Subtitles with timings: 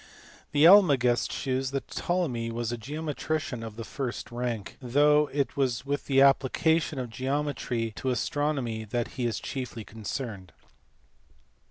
[0.51, 5.85] The Almagest shews that Ptolemy was a geometrician of the first rank, though it is
[5.85, 10.53] with the application of geometry to astronomy that he is chiefly concerned.